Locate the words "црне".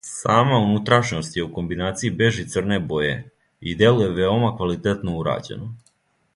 2.55-2.81